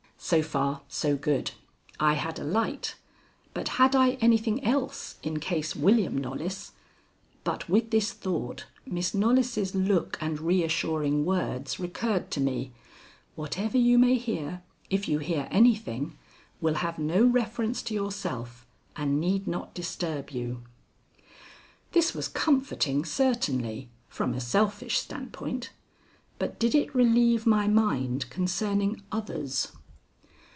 [0.23, 1.49] So far, so good.
[1.99, 2.93] I had a light,
[3.55, 6.73] but had I anything else in case William Knollys
[7.43, 12.71] but with this thought Miss Knollys's look and reassuring words recurred to me.
[13.35, 14.61] "Whatever you may hear
[14.91, 16.19] if you hear anything
[16.61, 20.61] will have no reference to yourself and need not disturb you."
[21.93, 25.71] This was comforting certainly, from a selfish standpoint;
[26.37, 29.71] but did it relieve my mind concerning others?